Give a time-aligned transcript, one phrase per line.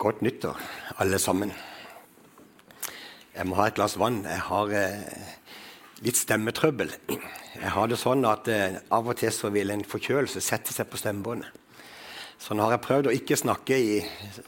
[0.00, 0.56] Godt nyttår,
[0.96, 1.50] alle sammen.
[3.34, 4.22] Jeg må ha et glass vann.
[4.24, 5.24] Jeg har eh,
[6.00, 6.94] litt stemmetrøbbel.
[7.10, 10.88] Jeg har det sånn at eh, Av og til så vil en forkjølelse sette seg
[10.88, 11.50] på stemmebåndet.
[12.40, 13.98] Så nå har jeg prøvd å ikke snakke i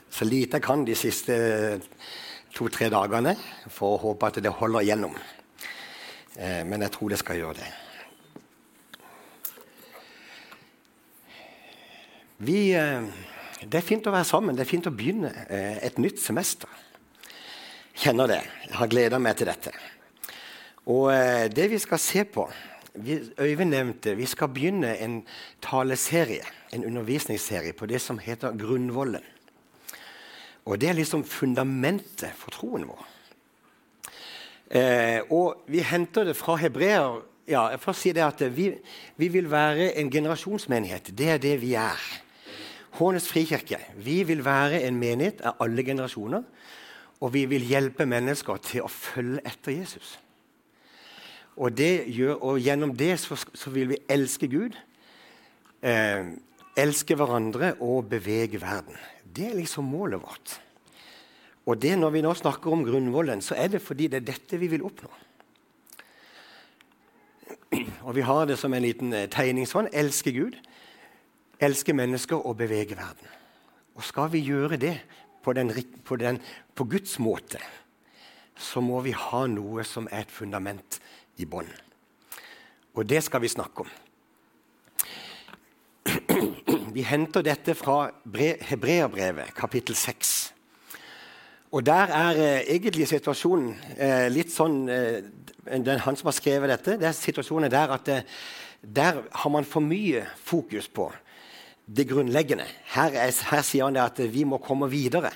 [0.08, 1.36] så lite jeg kan de siste
[2.56, 3.34] to-tre dagene,
[3.68, 5.18] for å håpe at det holder igjennom.
[6.38, 7.68] Eh, men jeg tror det skal gjøre det.
[12.40, 12.62] Vi...
[13.62, 14.56] Det er fint å være sammen.
[14.56, 16.70] Det er fint å begynne eh, et nytt semester.
[17.94, 18.40] Kjenner det.
[18.66, 19.72] Jeg har gleda meg til dette.
[20.90, 22.48] Og eh, det vi skal se på
[22.92, 25.20] vi, Øyvind nevnte vi skal begynne en
[25.64, 29.24] taleserie, en undervisningsserie, på det som heter Grunnvollen.
[30.64, 33.06] Og det er liksom fundamentet for troen vår.
[34.72, 37.22] Eh, og vi henter det fra hebreer.
[37.48, 38.70] Ja, jeg får si det at vi,
[39.18, 41.10] vi vil være en generasjonsmenighet.
[41.18, 42.04] Det er det vi er.
[42.98, 46.44] Hånes frikirke vi vil være en menighet av alle generasjoner.
[47.22, 50.16] Og vi vil hjelpe mennesker til å følge etter Jesus.
[51.54, 54.74] Og, gjør, og gjennom det så, så, vil vi elske Gud,
[55.84, 56.32] eh,
[56.80, 58.96] elske hverandre og bevege verden.
[59.22, 60.56] Det er liksom målet vårt.
[61.68, 64.58] Og det når vi nå snakker om grunnvollen, så er det fordi det er dette
[64.58, 65.12] vi vil oppnå.
[68.02, 69.92] Og vi har det som en liten eh, tegning sånn.
[69.94, 70.58] Elske Gud
[71.62, 73.28] elske mennesker og bevege verden.
[73.94, 74.96] Og skal vi gjøre det
[75.42, 75.72] på, den,
[76.04, 76.40] på, den,
[76.74, 77.58] på Guds måte,
[78.56, 81.00] så må vi ha noe som er et fundament
[81.40, 81.70] i bånn.
[82.94, 83.92] Og det skal vi snakke om.
[86.92, 88.10] Vi henter dette fra
[88.68, 90.32] Hebreabrevet, kapittel 6.
[91.72, 95.22] Og der er eh, egentlig situasjonen eh, litt sånn eh,
[95.64, 98.26] den, Han som har skrevet dette, det er situasjonen der at eh,
[98.82, 101.06] der har man for mye fokus på
[101.96, 102.66] det grunnleggende.
[102.94, 105.32] Her, er, her, sier han at vi må komme videre.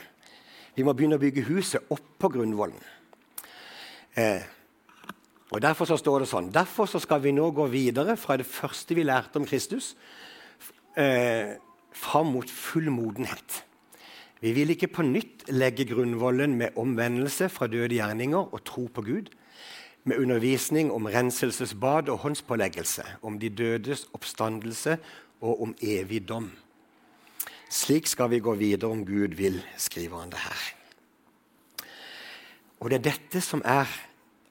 [0.77, 2.81] Vi må begynne å bygge huset oppå grunnvollen.
[4.17, 4.45] Eh,
[5.53, 6.51] og Derfor så står det sånn.
[6.53, 9.95] Derfor så skal vi nå gå videre fra det første vi lærte om Kristus,
[10.97, 11.57] eh,
[11.93, 13.63] fram mot full modenhet.
[14.41, 19.03] Vi vil ikke på nytt legge grunnvollen med omvendelse fra døde gjerninger og tro på
[19.03, 19.31] Gud,
[20.05, 24.99] med undervisning om renselsesbad og håndspåleggelse, om de dødes oppstandelse
[25.47, 26.51] og om evig dom.
[27.71, 30.67] Slik skal vi gå videre om Gud vil, skriver han det her.
[32.81, 33.89] Og det er dette som er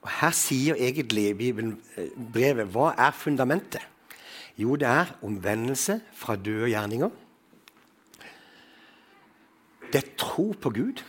[0.06, 3.82] og Her sier egentlig Bibelbrevet hva er fundamentet?
[4.54, 7.10] Jo, det er omvendelse fra døde gjerninger.
[9.90, 11.02] Det er tro på Gud.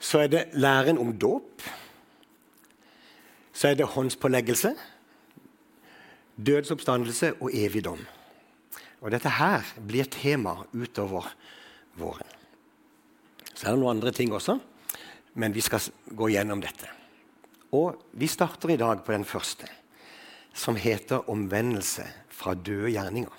[0.00, 1.62] Så er det læren om dåp.
[3.52, 4.72] Så er det håndspåleggelse
[6.36, 8.00] dødsoppstandelse og evig dom.
[9.02, 11.26] Og Dette her blir tema utover
[11.98, 12.28] våren.
[13.54, 14.56] Så er det noen andre ting også,
[15.34, 15.82] men vi skal
[16.16, 16.88] gå gjennom dette.
[17.72, 19.66] Og Vi starter i dag på den første,
[20.54, 23.38] som heter 'omvendelse fra døde gjerninger'.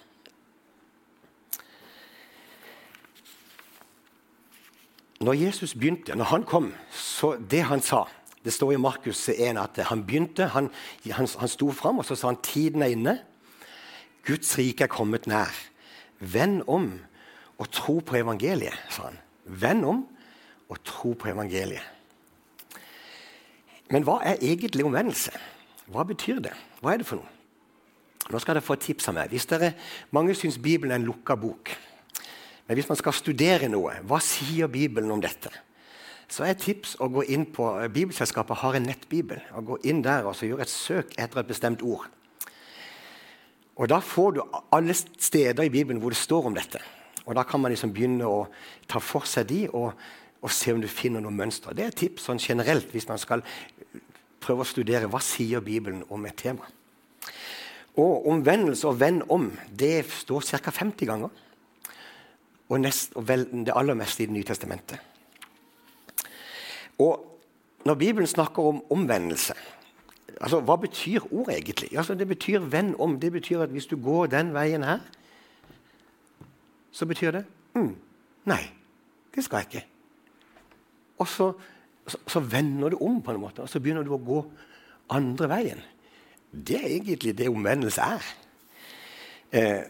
[5.23, 8.03] Når Jesus begynte, når han kom, så det han sa
[8.43, 10.69] det står i Markus 1 at han begynte, han,
[11.11, 13.17] han, han sto fram og så sa han, tiden er inne.
[14.27, 15.51] Guds rike er kommet nær.
[16.19, 16.91] Vend om
[17.59, 19.19] og tro på evangeliet, sa han.
[19.45, 20.03] Vend om
[20.71, 21.83] og tro på evangeliet.
[23.91, 25.31] Men hva er egentlig omvendelse?
[25.91, 26.53] Hva betyr det?
[26.81, 27.29] Hva er det for noe?
[28.31, 29.33] Nå skal dere få et tips av meg.
[29.33, 29.73] Hvis dere,
[30.15, 31.73] mange syns Bibelen er en lukka bok.
[32.67, 35.51] Men hvis man skal studere noe, hva sier Bibelen om dette?
[36.33, 39.41] Så er tips å gå inn på eh, Bibelselskapet har en nettbibel.
[39.53, 42.07] og Gå inn der og gjøre et søk etter et bestemt ord.
[43.77, 44.41] Og Da får du
[44.73, 46.81] alle steder i Bibelen hvor det står om dette.
[47.25, 48.47] Og Da kan man liksom begynne å
[48.89, 49.93] ta for seg de og,
[50.41, 51.73] og se om du finner noen mønstre.
[51.73, 53.45] Det er et tips sånn generelt hvis man skal
[54.43, 56.65] prøve å studere hva sier Bibelen om et tema.
[57.93, 60.73] Og omvendelse og venn om det står ca.
[60.73, 61.41] 50 ganger.
[62.73, 65.12] Og, nest, og vel, det aller meste i Det nye testamentet.
[66.99, 67.41] Og
[67.85, 69.53] når Bibelen snakker om omvendelse
[70.41, 71.97] altså Hva betyr ordet egentlig?
[71.97, 73.19] Altså, det betyr 'venn om'.
[73.19, 74.99] Det betyr at hvis du går den veien her,
[76.91, 77.95] så betyr det mm,
[78.45, 78.71] 'Nei,
[79.35, 79.87] det skal jeg ikke'.
[81.17, 81.53] Og så,
[82.07, 84.51] så, så, vender du om, på en måte, og så begynner du å gå
[85.09, 85.81] andre veien.
[86.67, 88.23] Det er egentlig det omvendelse er.
[89.51, 89.83] Eh,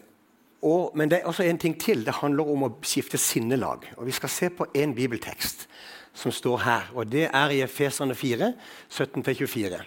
[0.62, 2.06] og, men det er også en ting til.
[2.06, 3.94] Det handler om å skifte sinnelag.
[3.98, 5.68] Og Vi skal se på én bibeltekst
[6.14, 6.94] som står her.
[6.94, 8.54] Og det er i Efeserne 4,
[8.90, 9.82] 17-24.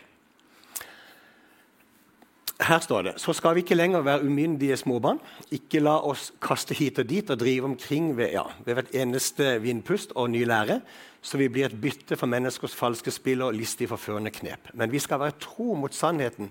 [2.56, 5.18] Her står det så skal vi ikke lenger være umyndige småbarn.
[5.52, 9.58] Ikke la oss kaste hit og dit og drive omkring ved, ja, ved hvert eneste
[9.60, 10.80] vindpust og ny lære,
[11.20, 14.72] så vi blir et bytte for menneskers falske spill og listig forførende knep.
[14.72, 16.48] Men vi skal være tro mot sannheten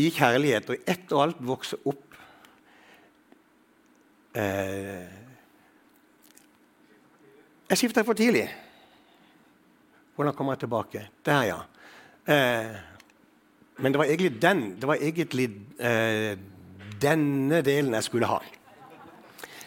[0.00, 2.16] i kjærlighet og i ett og alt vokse opp
[4.34, 5.23] eh,
[7.70, 8.44] Jeg skifta for tidlig.
[10.14, 11.06] Hvordan kommer jeg tilbake?
[11.26, 11.60] Der, ja.
[12.28, 12.74] Eh,
[13.78, 15.48] men det var egentlig den det var egentlig
[15.80, 16.36] eh,
[17.02, 18.38] denne delen jeg skulle ha.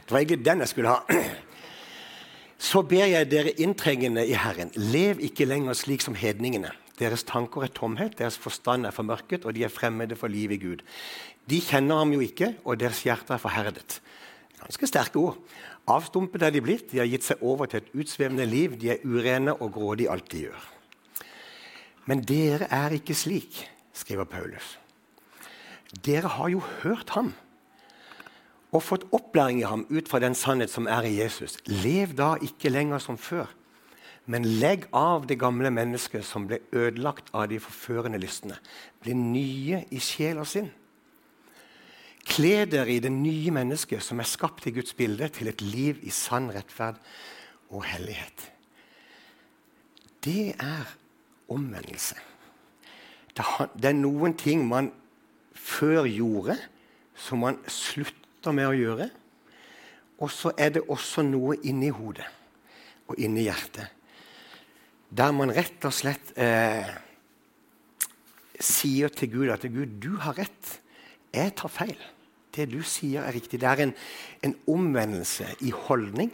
[0.06, 1.00] Det var egentlig den jeg skulle ha.
[2.70, 6.72] Så ber jeg dere inntrengende i Herren, lev ikke lenger slik som hedningene.
[6.98, 10.64] Deres tanker er tomhet, deres forstand er formørket, og de er fremmede for livet i
[10.66, 10.82] Gud.
[11.50, 14.00] De kjenner ham jo ikke, og deres hjerte er forherdet.
[14.58, 15.38] Ganske sterke ord.
[15.88, 19.04] Avstumpet er de blitt, de har gitt seg over til et utsvevende liv, de er
[19.08, 20.66] urene og grådige alt de gjør.
[22.08, 23.62] Men dere er ikke slik
[23.98, 24.78] skriver Paulus.
[26.06, 27.34] Dere har jo hørt ham
[28.76, 31.58] og fått opplæring i ham ut fra den sannhet som er i Jesus.
[31.66, 33.48] Lev da ikke lenger som før,
[34.28, 38.60] men legg av det gamle mennesket som ble ødelagt av de forførende lystne.
[39.02, 40.68] Bli nye i sjel og sinn.
[42.28, 46.00] Kle dere i det nye mennesket som er skapt i Guds bilde, til et liv
[46.04, 47.00] i sann rettferd
[47.72, 48.48] og hellighet.
[50.24, 50.96] Det er
[51.54, 52.18] omvendelse.
[53.38, 54.92] Det er noen ting man
[55.56, 56.58] før gjorde,
[57.16, 59.12] som man slutter med å gjøre.
[60.18, 62.26] Og så er det også noe inni hodet
[63.08, 63.94] og inni hjertet
[65.10, 66.90] der man rett og slett eh,
[68.60, 70.74] sier til Gud at Gud, du har rett.
[71.34, 72.00] Jeg tar feil.
[72.58, 73.62] Det du sier, er riktig.
[73.62, 73.94] Det er en,
[74.44, 76.32] en omvendelse i holdning,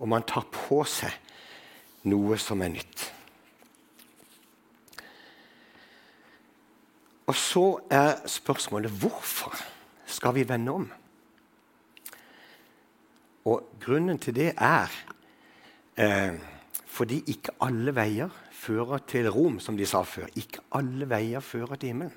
[0.00, 1.12] og man tar på seg
[2.08, 3.06] noe som er nytt.
[7.26, 9.54] Og så er spørsmålet hvorfor
[10.06, 10.84] skal vi vende om?
[13.46, 14.92] Og grunnen til det er
[15.98, 16.38] eh,
[16.86, 20.30] fordi ikke alle veier fører til Rom, som de sa før.
[20.38, 22.14] Ikke alle veier fører til himmelen.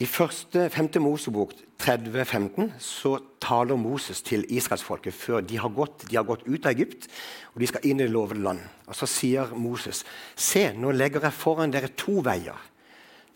[0.00, 1.50] I første, femte Mosebok
[1.82, 6.72] 30-15 så taler Moses til israelsfolket før de har, gått, de har gått ut av
[6.72, 7.04] Egypt
[7.52, 8.62] og de skal inn i det lovede land.
[8.88, 10.00] Og Så sier Moses
[10.32, 12.56] se, nå legger jeg foran dere to veier.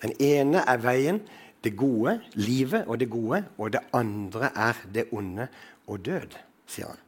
[0.01, 1.21] Den ene er veien
[1.65, 5.51] det gode, livet og det gode, og det andre er det onde
[5.85, 7.05] og død, sier han.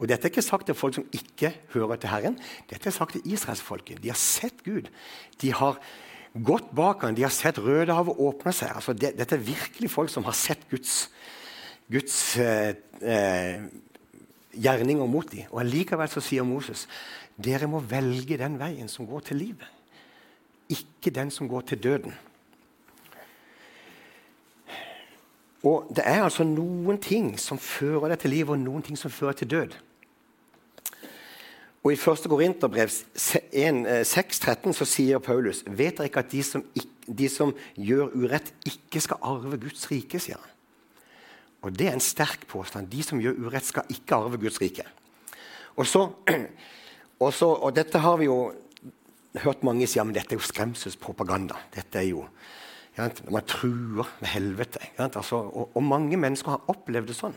[0.00, 2.40] Og Dette er ikke sagt til folk som ikke hører til Herren.
[2.72, 4.00] Dette er sagt til israelsfolket.
[4.02, 4.88] De har sett Gud.
[5.40, 5.76] De har
[6.34, 7.14] gått bak ham.
[7.14, 8.74] De har sett Rødehavet åpne seg.
[8.74, 11.08] Altså, det, dette er virkelig folk som har sett Guds,
[11.90, 13.66] Guds eh, eh,
[14.54, 15.46] gjerninger mot dem.
[15.52, 16.88] Og Likevel så sier Moses
[17.34, 19.66] dere må velge den veien som går til livet,
[20.70, 22.14] ikke den som går til døden.
[25.64, 29.10] Og Det er altså noen ting som fører deg til liv, og noen ting som
[29.10, 29.74] fører til død.
[31.84, 32.24] Og I 1.
[32.32, 36.64] Korinterbrev 6,13 så sier Paulus Vet dere ikke at de som,
[37.04, 40.20] de som, gjør urett, ikke skal arve Guds rike?
[40.20, 40.52] sier han.
[41.64, 42.88] Og Det er en sterk påstand.
[42.88, 44.84] De som gjør urett, skal ikke arve Guds rike.
[45.76, 46.08] Og, så,
[47.24, 48.54] og, så, og dette har vi jo
[49.44, 51.58] hørt mange si ja, men dette er jo skremselspropaganda.
[51.74, 52.24] Dette er jo
[52.96, 54.80] ja, Man truer med helvete.
[54.96, 57.36] Altså, og, og, mange mennesker har opplevd det sånn.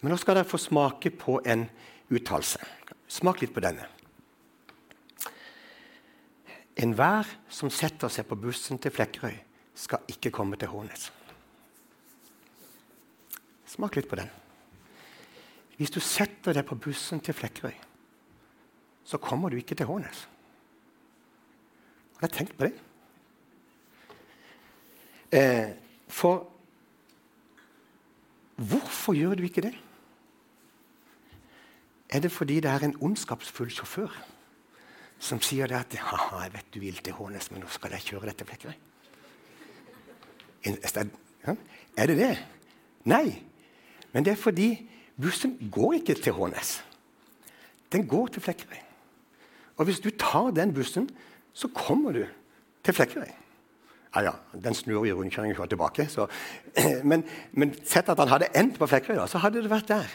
[0.00, 1.66] Men nå skal dere få smake på en
[2.10, 2.60] uttalelse.
[3.08, 3.86] Smak litt på denne.
[6.82, 9.34] Enhver som setter seg på bussen til Flekkerøy,
[9.76, 11.10] skal ikke komme til Hånes.
[13.68, 14.28] Smak litt på den.
[15.78, 17.74] Hvis du setter deg på bussen til Flekkerøy,
[19.04, 20.26] så kommer du ikke til Hånes.
[22.20, 22.74] Har jeg tenkt på det?
[25.32, 25.72] Eh,
[26.12, 26.44] for
[28.56, 29.72] hvorfor gjør du ikke det?
[32.12, 34.12] Er det fordi det er en ondskapsfull sjåfør
[35.22, 38.04] som sier det at Haha, jeg vet du vil til Hånes, men nå skal jeg
[38.10, 38.74] kjøre dette Flekkerøy?
[41.96, 42.32] Er det det?
[43.08, 43.42] Nei.
[44.12, 44.74] Men det er fordi
[45.20, 46.80] bussen går ikke til Hånes.
[47.92, 48.82] Den går til Flekkerøy.
[49.76, 51.08] Og hvis du tar den bussen,
[51.52, 52.24] så kommer du
[52.84, 53.30] til Flekkerøy.
[54.14, 54.32] Ja, ja,
[54.64, 56.08] den snur i rundkjøringen og tilbake.
[56.08, 56.26] Så.
[57.04, 60.10] Men, men sett at han hadde endt på Flekkerøy, så hadde det vært der.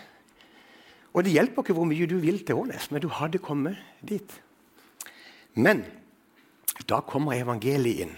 [1.17, 4.35] Og det hjelper ikke hvor mye du vil til Ånes, men du hadde kommet dit.
[5.57, 5.81] Men
[6.85, 8.13] da kommer evangeliet inn.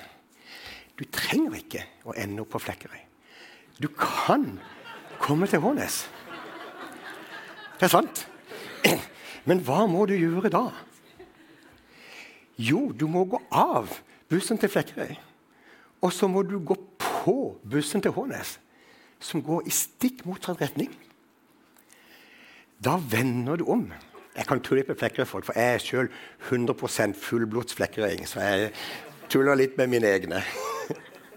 [1.00, 3.00] Du trenger ikke å ende opp på Flekkerøy.
[3.80, 4.58] Du kan
[5.24, 6.02] komme til Hånes.
[7.80, 8.26] Det er sant.
[9.48, 10.66] Men hva må du gjøre da?
[12.60, 13.88] Jo, du må gå av
[14.28, 15.16] bussen til Flekkerøy.
[16.04, 18.58] Og så må du gå på bussen til Hånes,
[19.24, 20.92] som går i stikk motsatt retning.
[22.80, 23.90] Da vender du om.
[24.38, 26.10] Jeg kan tulle litt med Flekkerøy-folk, for jeg er sjøl
[26.48, 28.24] 100 fullblods flekkerøying.
[28.28, 28.70] Så jeg
[29.32, 30.40] tuller litt med mine egne.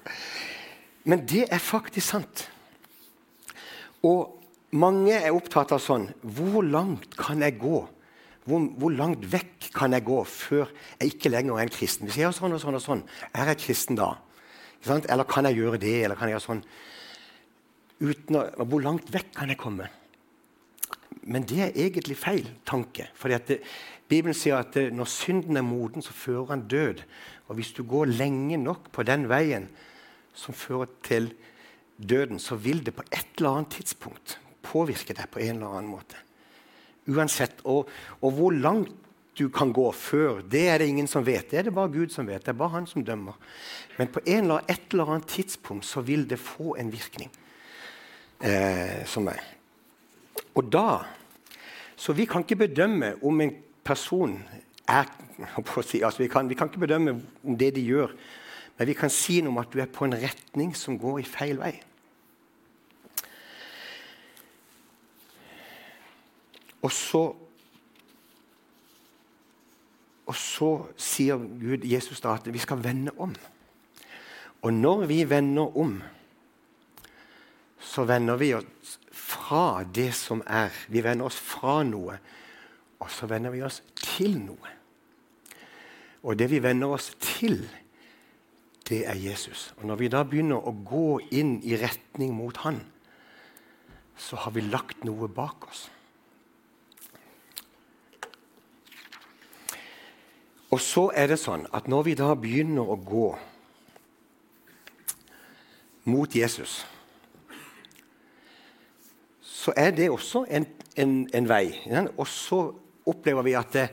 [1.08, 2.44] Men det er faktisk sant.
[4.06, 4.38] Og
[4.70, 7.80] mange er opptatt av sånn Hvor langt kan jeg gå?
[8.42, 12.08] Hvor, hvor, langt vekk kan jeg gå før jeg ikke lenger er en kristen?
[12.08, 13.02] Hvis jeg gjør sånn og sånn og sånn,
[13.38, 14.12] er jeg kristen da?
[14.82, 15.96] Eller kan jeg gjøre det?
[16.06, 16.64] Eller kan jeg gjøre sånn?
[18.02, 19.90] Å, hvor langt vekk kan jeg komme?
[21.22, 23.08] Men det er egentlig feil tanke.
[23.18, 23.58] Fordi
[24.08, 27.02] Bibelen sier at det, når synden er moden, så fører han død.
[27.48, 29.68] Og hvis du går lenge nok på den veien
[30.34, 31.32] som fører til
[31.96, 35.92] døden, så vil det på et eller annet tidspunkt påvirke deg på en eller annen
[35.92, 36.18] måte.
[37.10, 37.62] Uansett.
[37.64, 37.88] Og,
[38.20, 38.92] og, hvor langt
[39.38, 41.48] du kan gå før, det er det ingen som vet.
[41.50, 42.44] Det er det bare Gud som vet.
[42.44, 43.38] Det er bare han som dømmer.
[43.98, 47.32] Men på eller et eller annet tidspunkt så vil det få en virkning.
[48.42, 49.40] Eh, som er.
[50.54, 51.04] Og da
[51.96, 53.52] Så vi kan ikke bedømme om en
[53.84, 54.42] person
[54.88, 55.04] er
[55.76, 58.08] altså vi, kan, vi kan ikke bedømme om det de gjør,
[58.78, 61.26] men vi kan si noe om at du er på en retning som går i
[61.28, 61.76] feil vei.
[66.82, 67.22] Og så
[70.32, 73.34] Og så sier Gud, Jesus da, at vi skal vende om.
[74.62, 75.96] Og når vi vender om,
[77.82, 79.00] så vender vi oss
[79.32, 80.72] fra det som er.
[80.88, 82.18] Vi vender oss fra noe,
[83.02, 84.76] og så vender vi oss til noe.
[86.22, 87.64] Og det vi vender oss til,
[88.88, 89.72] det er Jesus.
[89.78, 92.82] Og Når vi da begynner å gå inn i retning mot Han,
[94.18, 95.88] så har vi lagt noe bak oss.
[100.72, 103.26] Og så er det sånn at når vi da begynner å gå
[106.08, 106.80] mot Jesus,
[109.62, 110.66] så er det også en,
[110.98, 111.66] en, en vei.
[111.86, 112.06] Ja?
[112.16, 112.64] Og så
[113.06, 113.88] opplever vi at det,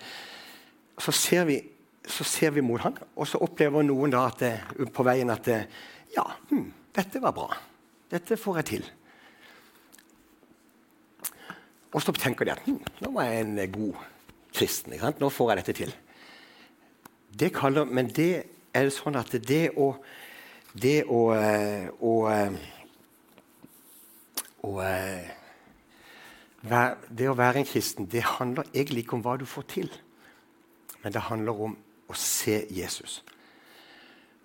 [1.00, 1.60] så, ser vi,
[2.08, 4.54] så ser vi mot han, og så opplever noen da at det,
[4.94, 5.64] på veien at det,
[6.16, 7.54] Ja, hm, dette var bra.
[8.10, 8.88] Dette får jeg til.
[11.94, 14.00] Og så tenker de at hm, nå var jeg en god
[14.54, 14.98] kristen.
[14.98, 15.94] Nå får jeg dette til.
[17.30, 18.32] Det kaller, men det
[18.74, 19.94] er sånn at det å
[20.70, 22.58] Det å, eh, å, eh,
[24.62, 25.39] å, å eh,
[26.62, 29.92] Det å være en kristen det handler egentlig ikke om hva du får til,
[31.04, 31.78] men det handler om
[32.10, 33.22] å se Jesus.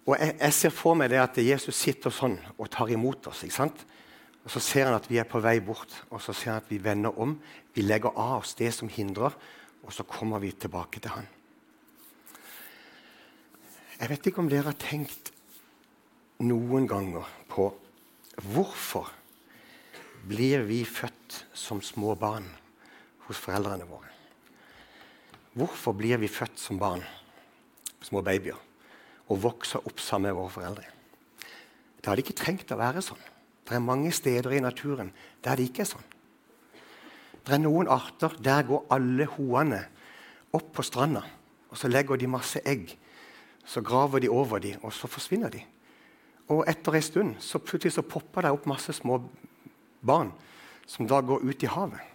[0.05, 3.43] Og jeg, jeg ser for meg det at Jesus sitter sånn og tar imot oss.
[3.47, 3.85] ikke sant?
[4.45, 6.69] Og Så ser han at vi er på vei bort, og så ser han at
[6.71, 7.39] vi vender om.
[7.75, 9.33] Vi legger av oss det som hindrer,
[9.83, 11.27] og så kommer vi tilbake til han.
[14.01, 15.31] Jeg vet ikke om dere har tenkt
[16.45, 17.71] noen ganger på
[18.53, 19.09] hvorfor
[20.29, 21.14] blir vi født
[21.55, 22.47] som små barn
[23.29, 24.11] hos foreldrene våre?
[25.55, 27.05] Hvorfor blir vi født som barn,
[28.03, 28.59] små babyer,
[29.31, 30.89] og vokser opp sammen med våre foreldre?
[32.01, 33.23] Det hadde ikke trengt å være sånn.
[33.65, 36.11] Det er mange steder i naturen der det ikke er sånn.
[37.45, 39.81] Det er noen arter der går alle hoene
[40.55, 41.23] opp på stranda,
[41.71, 42.93] og så legger de masse egg
[43.65, 45.63] så graver de over dem, og så forsvinner de.
[46.53, 49.23] Og etter en stund så plutselig så popper det opp masse små
[50.05, 50.33] barn
[50.87, 52.11] som da går ut i havet.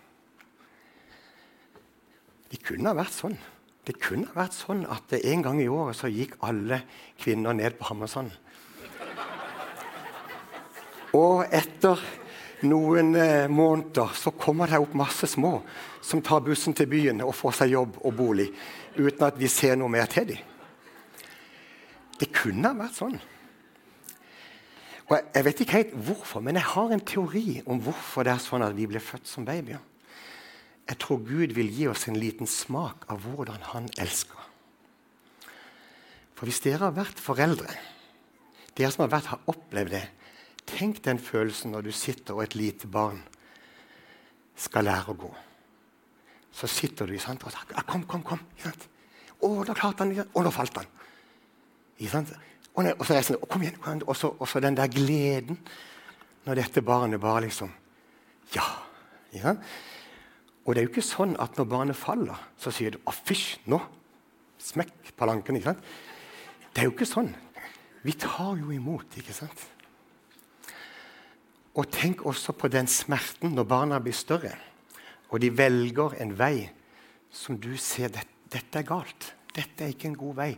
[2.50, 3.38] Det kunne ha vært sånn.
[3.86, 6.82] Det kunne ha vært sånn at en gang i året så gikk alle
[7.22, 8.34] kvinner ned på Hammersand.
[11.18, 12.02] Og etter
[12.70, 15.60] noen eh, måneder så kommer det opp masse små
[16.06, 18.50] som tar bussen til byen og får seg jobb og bolig
[18.98, 20.46] uten at vi ser noe mer til dem.
[22.20, 23.16] Det kunne ha vært sånn.
[25.10, 28.44] Og jeg, vet ikke helt hvorfor, men jeg har en teori om hvorfor det er
[28.44, 29.82] sånn at vi blir født som babyer.
[30.90, 34.38] Jeg tror Gud vil gi oss en liten smak av hvordan han elsker.
[36.38, 37.74] For hvis dere har vært foreldre,
[38.78, 40.06] dere som har, vært, har opplevd det
[40.70, 43.24] Tenk den følelsen når du sitter og et lite barn
[44.54, 45.30] skal lære å gå.
[46.54, 48.46] Så sitter du sant, og sier 'Kom, kom, kom.'
[49.42, 50.86] Å, da klarte han Og nå falt han.
[52.80, 54.06] Og, og, så jeg sånn, kom igjen, kom igjen.
[54.08, 55.58] Og, så, og så den der gleden
[56.48, 57.74] når dette barnet bare liksom
[58.56, 58.64] Ja.
[59.36, 59.54] ja.
[60.64, 63.60] Og det er jo ikke sånn at når barnet faller, så sier du 'Å, fysj,
[63.68, 63.82] nå!'
[64.60, 65.56] Smekk palanken.
[65.56, 65.84] ikke sant?
[66.74, 67.36] Det er jo ikke sånn.
[68.04, 69.68] Vi tar jo imot, ikke sant?
[71.76, 74.56] Og tenk også på den smerten når barna blir større,
[75.30, 76.70] og de velger en vei
[77.32, 79.34] som du ser det, dette er galt.
[79.56, 80.58] Dette er ikke en god vei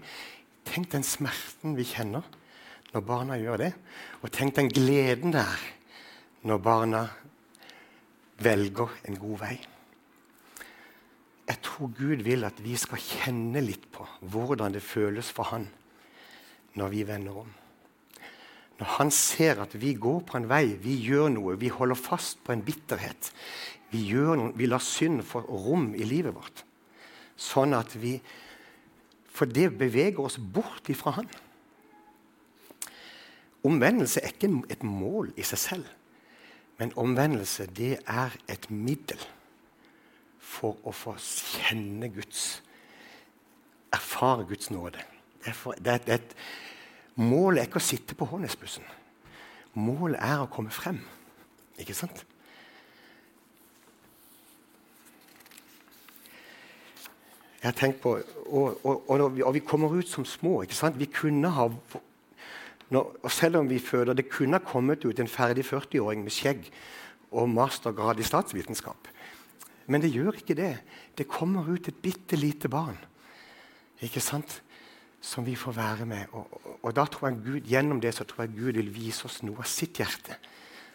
[0.68, 2.26] Tenk den smerten vi kjenner
[2.92, 3.72] når barna gjør det.
[4.22, 5.68] Og tenk den gleden der
[6.48, 7.06] når barna
[8.42, 9.56] velger en god vei.
[11.52, 15.68] Jeg tror Gud vil at vi skal kjenne litt på hvordan det føles for Han
[16.80, 17.50] når vi vender om.
[18.80, 22.40] Når han ser at vi går på en vei, vi gjør noe, vi holder fast
[22.46, 23.30] på en bitterhet.
[23.92, 26.64] Vi, noe, vi lar synd få rom i livet vårt.
[27.38, 28.16] Sånn at vi
[29.32, 31.30] For det beveger oss bort ifra Han.
[33.64, 35.86] Omvendelse er ikke et mål i seg selv.
[36.82, 39.22] Men omvendelse det er et middel
[40.42, 42.62] for å få kjenne Guds
[43.92, 45.04] Erfare Guds nåde.
[45.44, 46.36] Det er, for, det er, det er et,
[47.20, 48.86] målet er ikke å sitte på Hånesbussen.
[49.76, 51.02] Målet er å komme frem.
[51.80, 52.24] Ikke sant?
[57.62, 60.62] Jeg har tenkt på, Og, og, og, og vi, kommer ut som små.
[60.62, 61.00] ikke sant?
[61.00, 61.70] Vi kunne ha
[62.90, 66.32] når, og Selv om vi føler det kunne ha kommet ut en ferdig 40-åring med
[66.32, 66.72] skjegg
[67.32, 69.08] og mastergrad i statsvitenskap.
[69.88, 70.78] Men det gjør ikke det.
[71.18, 72.98] Det kommer ut et bitte lite barn
[74.02, 74.62] ikke sant?
[75.22, 76.32] som vi får være med.
[76.82, 79.62] Og, da tror jeg Gud, Gjennom det så tror jeg Gud vil vise oss noe
[79.62, 80.34] av sitt hjerte.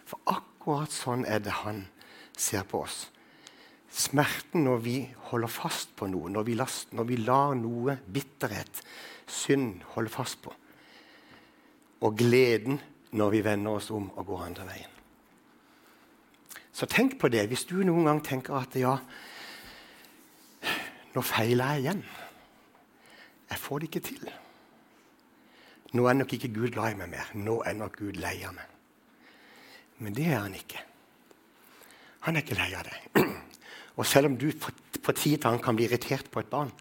[0.06, 1.84] For akkurat sånn er det han
[2.36, 3.06] ser på oss.
[3.96, 4.98] Smerten når vi
[5.30, 8.82] holder fast på noe, når vi, last, når vi lar noe bitterhet,
[9.26, 10.52] synd, holde fast på
[12.04, 12.80] og gleden
[13.16, 14.92] når vi vender oss om og går andre veien.
[16.76, 18.96] Så tenk på det hvis du noen gang tenker at ja,
[21.16, 22.02] nå feiler jeg igjen.
[23.46, 24.26] Jeg får det ikke til.
[25.96, 27.30] Nå er nok ikke Gud glad i meg mer.
[27.38, 28.74] Nå er nok Gud lei av meg.
[30.04, 30.82] Men det er han ikke.
[32.26, 33.22] Han er ikke lei av deg.
[33.96, 34.50] Og selv om du
[35.02, 36.72] på tid til han kan bli irritert på et barn,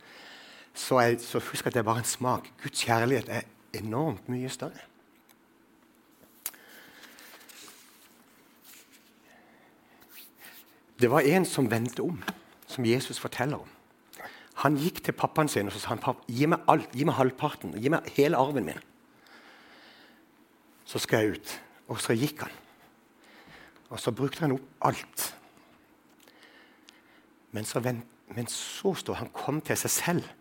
[0.75, 2.49] så, er, så husk at det er bare en smak.
[2.63, 3.47] Guds kjærlighet er
[3.79, 4.83] enormt mye større.
[10.99, 12.19] Det var en som vendte om,
[12.67, 13.71] som Jesus forteller om.
[14.63, 17.17] Han gikk til pappaen sin og så sa han, pappa, gi meg alt, gi meg
[17.17, 18.79] halvparten, gi meg hele arven min.
[20.87, 21.55] Så skal jeg ut.
[21.91, 22.53] Og så gikk han.
[23.91, 25.25] Og så brukte han opp alt.
[27.55, 28.03] Men så, vent,
[28.35, 30.33] men så står han kom til seg selv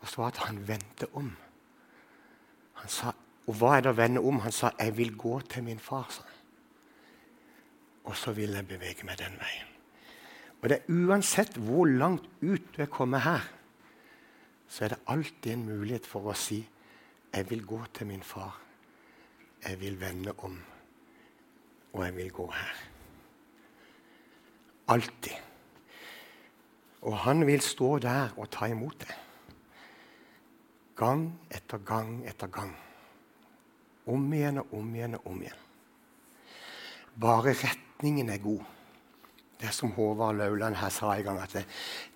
[0.00, 1.30] og så at han vendte om.
[2.78, 3.12] Han sa,
[3.48, 4.40] og hva er det å vende om?
[4.44, 6.10] Han sa 'Jeg vil gå til min far'.
[6.10, 6.22] Sa.
[8.04, 9.68] Og så vil jeg bevege meg den veien.
[10.62, 13.40] Og det er uansett hvor langt ut du er kommet her,
[14.68, 16.68] så er det alltid en mulighet for å si
[17.32, 18.60] 'Jeg vil gå til min far.
[19.64, 20.62] Jeg vil vende om.
[21.92, 22.88] Og jeg vil gå her.'
[24.88, 25.47] Alltid.
[27.06, 29.14] Og han vil stå der og ta imot det.
[30.98, 32.74] Gang etter gang etter gang.
[34.08, 35.64] Om igjen og om igjen og om igjen.
[37.20, 38.64] Bare retningen er god.
[39.58, 41.64] Det som Håvard Lauland her sa en gang, at det,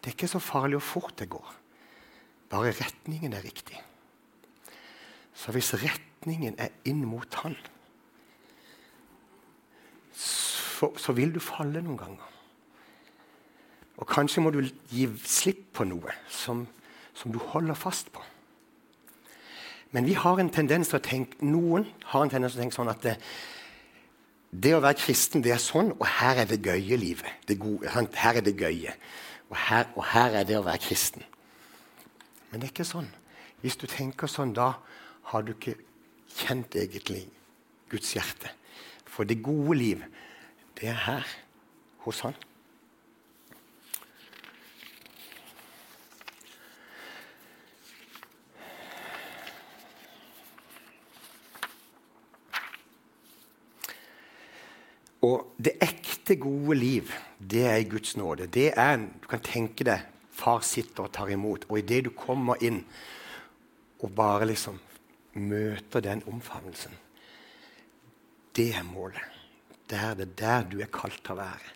[0.01, 1.55] det er ikke så farlig hvor fort det går.
[2.51, 3.79] Bare retningen er riktig.
[5.35, 7.57] Så hvis retningen er inn mot Han,
[10.13, 12.32] så, så vil du falle noen ganger.
[14.03, 16.65] Og kanskje må du gi slipp på noe som,
[17.15, 18.23] som, du holder fast på.
[19.95, 22.79] Men vi har en tendens til å tenke, noen har en tendens til å tenke
[22.81, 23.15] sånn at det,
[24.51, 27.47] det å være kristen, det er sånn, og her er det gøye livet.
[27.47, 28.97] Det gode, her er det gøye.
[29.53, 31.23] Og her, og her, er det å være kristen.
[32.51, 33.11] Men det er ikke sånn.
[33.63, 34.73] Hvis du tenker sånn, da
[35.31, 35.77] har du ikke
[36.41, 37.29] kjent egentlig
[37.93, 38.51] Guds hjerte.
[39.07, 40.03] For det gode liv,
[40.81, 41.37] det er her,
[42.03, 42.35] hos Han.
[55.23, 58.47] Og det ekte, gode liv, det er i Guds nåde.
[58.47, 62.63] Det er, Du kan tenke deg far sitter og tar imot, og idet du kommer
[62.65, 62.83] inn
[64.03, 64.81] og bare liksom
[65.35, 66.97] møter den omfavnelsen
[68.57, 69.23] Det er målet.
[69.89, 71.71] Det er det der du er kalt til å være.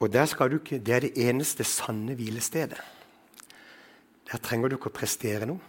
[0.00, 2.80] Og der skal du ikke, Det er det eneste sanne hvilestedet.
[4.30, 5.60] Der trenger du ikke å prestere noe.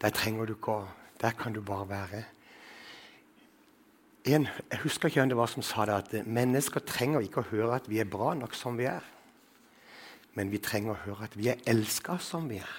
[0.00, 0.88] Der, trenger du ikke å,
[1.20, 2.24] der kan du bare være
[4.24, 7.50] en, jeg husker ikke hvem det var som sa det, at mennesker trenger ikke å
[7.50, 9.04] høre at vi er bra nok som vi er.
[10.36, 12.76] Men vi trenger å høre at vi er elska som vi er.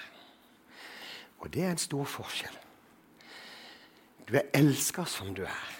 [1.42, 2.58] Og det er en stor forskjell.
[4.28, 5.70] Du er elska som du er.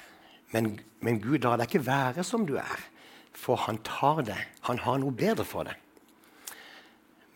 [0.53, 2.88] Men, men Gud lar deg ikke være som du er,
[3.33, 4.40] for han tar det.
[4.68, 5.79] Han har noe bedre for deg.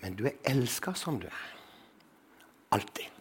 [0.03, 1.45] Men du er elska som du er.
[2.75, 3.16] Alltid.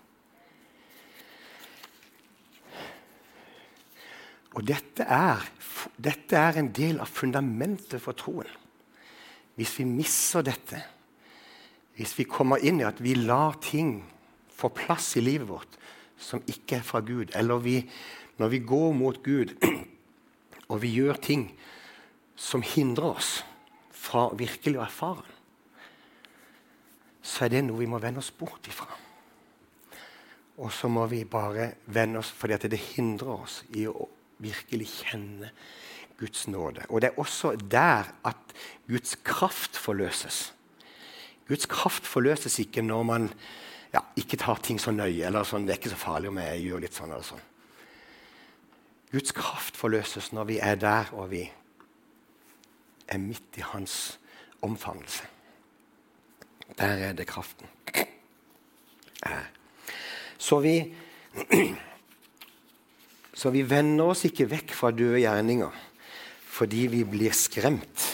[4.56, 5.44] Og dette er,
[6.00, 8.50] dette er en del av fundamentet for troen.
[9.56, 10.82] Hvis vi misser dette,
[11.96, 13.98] hvis vi kommer inn i at vi lar ting
[14.56, 15.78] få plass i livet vårt
[16.20, 17.78] som ikke er fra Gud, eller vi,
[18.40, 19.56] når vi går mot Gud
[20.72, 21.50] og vi gjør ting
[22.36, 23.38] som hindrer oss
[23.96, 25.36] fra virkelig å erfare
[27.26, 28.88] så er det noe vi må vende oss bort ifra.
[30.62, 34.06] Og så må vi bare vende oss fordi det hindrer oss i å
[34.38, 35.52] virkelig kjenne
[36.20, 36.86] Guds nåde.
[36.90, 38.56] Og det er også der at
[38.88, 40.54] Guds kraft forløses.
[41.48, 43.30] Guds kraft forløses ikke når man
[43.94, 45.26] ja, ikke tar ting så nøye.
[45.26, 47.46] eller sånn, 'Det er ikke så farlig om jeg gjør litt sånn eller sånn'.
[49.12, 51.52] Guds kraft forløses når vi er der og vi
[53.08, 54.20] er midt i hans
[54.62, 55.24] omfavnelse.
[56.78, 57.68] Der er det kraften.
[60.38, 60.96] Så vi
[63.36, 65.84] Så vi vender oss ikke vekk fra døde gjerninger
[66.56, 68.06] fordi vi blir skremt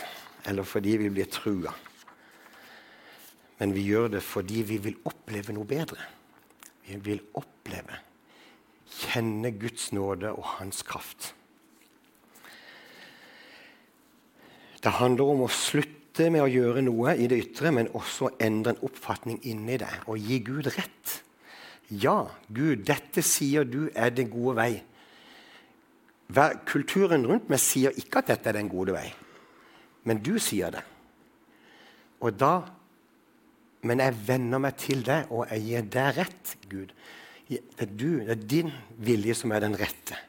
[0.49, 1.73] eller fordi vi blir trua.
[3.62, 6.01] Men vi gjør det fordi vi vil oppleve noe bedre.
[6.88, 7.99] Vi vil oppleve,
[8.89, 11.36] kjenne Guds nåde og Hans kraft.
[14.81, 18.73] Det handler om å slutte med å gjøre noe i det ytre, men også endre
[18.73, 21.19] en oppfatning inni det og gi Gud rett.
[21.93, 24.73] Ja, Gud, dette sier du er den gode vei.
[26.67, 29.10] Kulturen rundt meg sier ikke at dette er den gode vei,
[30.08, 30.86] men du sier det.
[32.22, 32.54] Og da
[33.82, 36.91] Men jeg venner meg til det, og jeg gir deg rett, Gud.
[37.50, 38.67] Det er, du, det er din
[39.02, 40.20] vilje som er den rette.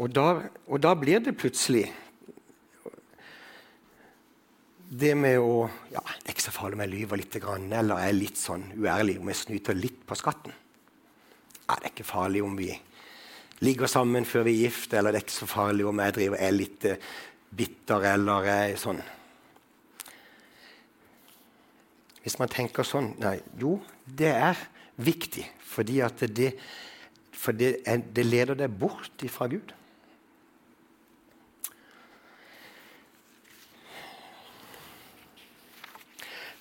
[0.00, 0.24] Og da,
[0.64, 1.84] og da blir det plutselig
[4.88, 8.16] det med å ja, Det er ikke så farlig om jeg lyver litt eller er
[8.16, 10.54] litt sånn uærlig om jeg snyter litt på skatten.
[11.68, 12.70] Ja, det er ikke farlig om vi
[13.60, 16.40] ligger sammen før vi er gift, eller det er ikke så farlig om jeg driver
[16.40, 17.00] er litt eh,
[17.50, 19.00] bitter eller er sånn.
[22.22, 24.62] Hvis man tenker sånn nei, Jo, det er
[24.96, 26.52] viktig, fordi at det,
[27.32, 29.74] for det, det leder deg bort fra Gud.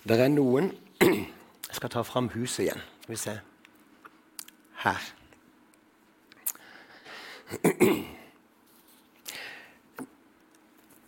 [0.08, 0.70] Det er noen
[1.02, 2.84] Jeg skal ta fram huset igjen.
[3.04, 3.34] Skal vi se.
[4.84, 5.08] Her.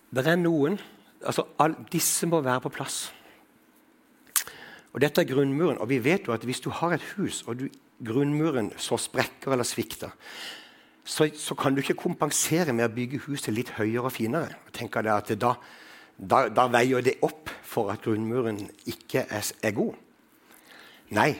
[0.10, 0.76] Det er noen
[1.24, 3.14] altså all, Disse må være på plass.
[4.92, 5.78] Og Dette er grunnmuren.
[5.78, 7.70] og vi vet jo at Hvis du har et hus, og du,
[8.04, 10.10] grunnmuren så sprekker eller svikter,
[11.06, 14.60] så, så, kan du ikke kompensere med å bygge huset litt høyere og finere.
[14.68, 15.56] og tenker at da,
[16.20, 19.96] da, da veier det opp for at grunnmuren ikke er, er, god.
[21.16, 21.32] Nei,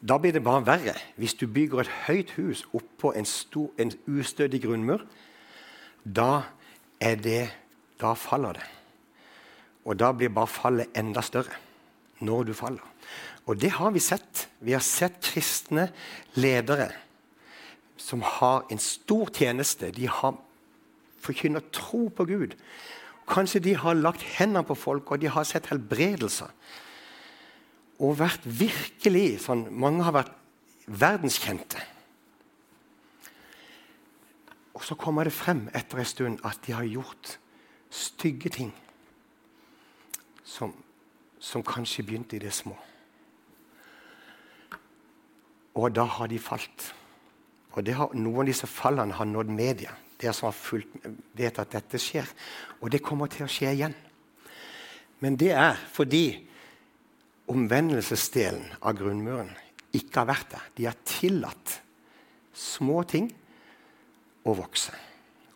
[0.00, 0.96] da blir det bare verre.
[1.16, 3.26] Hvis du bygger et høyt hus oppå en,
[3.80, 5.04] en ustødig grunnmur,
[6.04, 6.42] da,
[7.00, 7.48] det,
[8.00, 8.68] da faller det.
[9.88, 11.56] Og da blir bare fallet enda større
[12.20, 12.84] når du faller.
[13.48, 14.48] Og det har vi sett.
[14.60, 15.88] Vi har sett kristne
[16.36, 16.90] ledere
[18.00, 19.90] som har en stor tjeneste.
[19.96, 20.36] De har
[21.20, 22.56] forkynner tro på Gud.
[23.30, 26.50] Kanskje de har lagt hendene på folk, og de har sett helbredelser.
[28.00, 30.36] Og vært virkelig sånn Mange har vært
[30.90, 31.82] verdenskjente.
[34.74, 37.36] Og så kommer det frem etter en stund at de har gjort
[37.90, 38.70] stygge ting
[40.46, 40.72] som,
[41.38, 42.74] som kanskje begynte i det små.
[45.76, 46.94] Og da har de falt.
[47.76, 51.72] Og har, Noen av disse fallene har nådd media dere som har fulgt, vet at
[51.72, 52.28] dette skjer.
[52.80, 53.96] Og det kommer til å skje igjen.
[55.20, 56.24] Men det er fordi
[57.50, 59.52] omvendelsesdelen av grunnmuren
[59.96, 60.66] ikke har vært der.
[60.76, 61.80] De har tillatt
[62.56, 63.30] små ting
[64.46, 64.94] å vokse.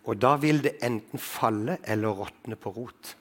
[0.04, 3.14] Og da vil det enten falle eller råtne på rot.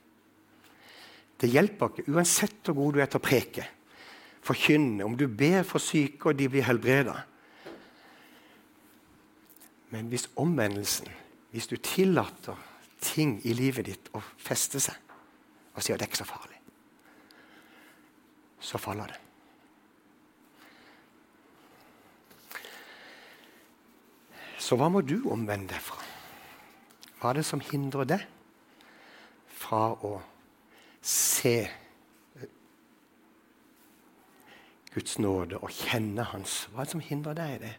[1.40, 3.66] Det hjelper ikke, uansett hvor god du er til å preke,
[4.44, 7.16] forkynne, om du ber for syke og de blir helbreda.
[9.94, 11.12] Men hvis omvendelsen
[11.54, 12.58] hvis du tillater
[13.04, 14.98] ting i livet ditt å feste seg
[15.74, 16.58] og sier at det er ikke så farlig,
[18.64, 19.20] så faller det.
[24.64, 26.00] Så hva må du omvende deg fra?
[27.20, 28.26] Hva er det som hindrer deg
[29.54, 30.16] fra å
[31.04, 31.58] se
[34.94, 36.64] Guds nåde og kjenne Hans?
[36.72, 37.74] Hva er det som hindrer deg i det?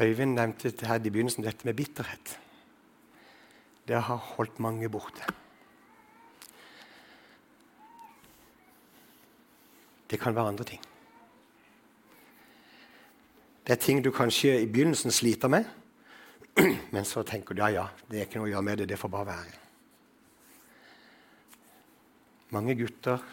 [0.00, 2.38] Øyvind nevnte her i begynnelsen dette med bitterhet.
[3.88, 5.24] Det har holdt mange borte.
[10.10, 10.82] Det kan være andre ting.
[13.66, 15.64] Det er ting du kanskje i begynnelsen sliter med,
[16.94, 18.98] men så tenker du ja, ja, det er ikke noe å gjøre med det, det
[18.98, 19.56] får bare være.
[22.54, 23.24] Mange gutter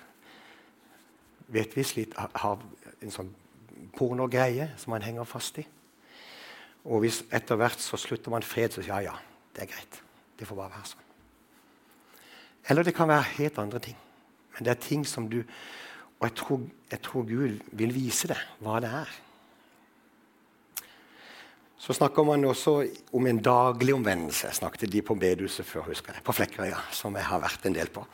[1.53, 2.65] vet vi sliter, har
[3.01, 3.29] en sånn
[3.93, 5.67] pornogreie som man henger fast i.
[6.83, 9.99] Og hvis etter hvert så slutter man fred, så sier ja, ja, det er greit.
[10.39, 11.03] Det får bare være sånn.
[12.71, 13.99] Eller det kan være helt andre ting.
[14.55, 15.41] Men det er ting som du
[16.21, 19.09] Og jeg tror, jeg tror Gud vil vise deg hva det er.
[21.75, 22.77] Så snakker man også
[23.11, 24.45] om en daglig omvendelse.
[24.47, 26.23] Jeg snakket de på bedehuset før, husker jeg.
[26.23, 28.05] På Flekkerøya, som jeg har vært en del på.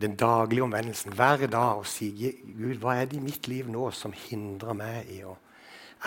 [0.00, 1.12] Den daglige omvendelsen.
[1.12, 5.12] Hver dag å si Gud, hva er det i mitt liv nå som hindrer meg
[5.12, 5.36] i å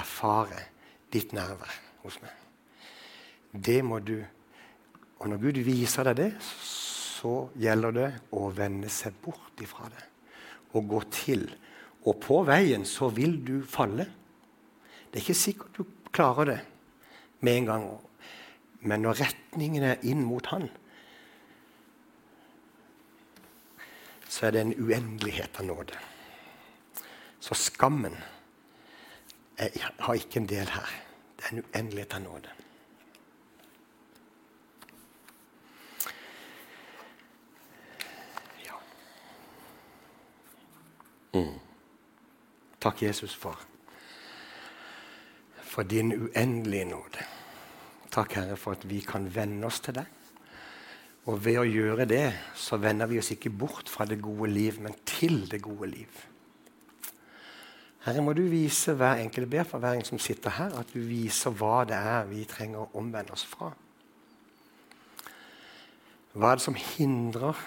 [0.01, 0.63] erfare
[1.13, 2.33] ditt nærvær hos meg?
[3.51, 4.17] Det må du
[5.15, 10.03] Og når Gud viser deg det, så gjelder det å vende seg bort ifra det
[10.75, 11.45] og gå til.
[12.03, 14.05] Og på veien så vil du falle.
[15.07, 16.57] Det er ikke sikkert du klarer det
[17.39, 17.85] med en gang.
[18.85, 20.67] Men når retningen er inn mot Han,
[24.29, 25.97] så er det en uendelighet av nåde.
[27.39, 28.17] Så skammen
[29.57, 30.95] er, har ikke en del her.
[31.37, 32.55] Det er en uendelighet av nåde.
[38.65, 38.81] Ja.
[41.33, 41.55] Mm.
[42.81, 43.63] Takk, Jesus, for
[45.75, 47.23] for din uendelige nåde.
[48.11, 50.07] Takk, Herre, for at vi kan venne oss til deg.
[51.27, 54.77] Og ved å gjøre det så vender vi oss ikke bort fra det gode liv,
[54.79, 56.21] men til det gode liv.
[58.05, 60.99] Herre, må du vise hver enkelt ber for hver en som sitter her, at du
[61.01, 63.71] viser hva det er vi trenger å omvende oss fra.
[66.35, 67.57] Hva er det som hindrer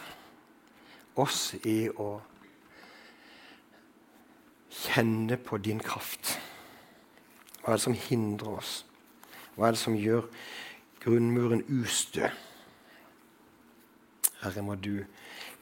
[1.18, 2.11] oss i å
[4.85, 6.37] kjenne på din kraft?
[7.64, 8.72] Hva er det som hindrer oss?
[9.57, 10.29] Hva er det som gjør
[11.03, 12.31] grunnmuren ustø?
[14.44, 15.01] Herre, må du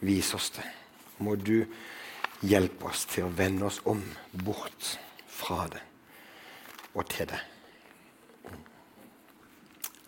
[0.05, 0.69] vise oss det.
[1.25, 1.63] Må du
[2.45, 4.03] hjelpe oss til å vende oss om
[4.45, 4.97] bort
[5.29, 5.83] fra det
[6.97, 7.41] og til det.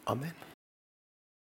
[0.09, 0.48] Amen.